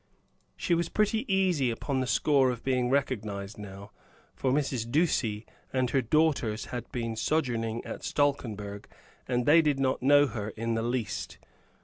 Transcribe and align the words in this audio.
She 0.57 0.73
was 0.73 0.89
pretty 0.89 1.31
easy 1.31 1.69
upon 1.69 1.99
the 1.99 2.07
score 2.07 2.49
of 2.49 2.63
being 2.63 2.89
recognized 2.89 3.59
now; 3.59 3.91
for 4.33 4.51
Mrs. 4.51 4.89
Ducie 4.91 5.45
and 5.71 5.91
her 5.91 6.01
daughters 6.01 6.65
had 6.73 6.91
been 6.91 7.15
sojourning 7.15 7.85
at 7.85 8.03
Stalkenberg, 8.03 8.87
and 9.27 9.45
they 9.45 9.61
did 9.61 9.79
not 9.79 10.01
know 10.01 10.25
her 10.25 10.49
in 10.57 10.73
the 10.73 10.81
least. 10.81 11.37